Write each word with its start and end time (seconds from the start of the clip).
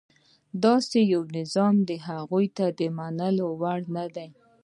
داسې 0.65 0.99
یو 1.13 1.21
نظام 1.37 1.75
هغوی 2.07 2.45
ته 2.57 2.65
د 2.79 2.81
منلو 2.97 3.47
وړ 3.61 3.79
نه 3.95 4.05
دی. 4.15 4.29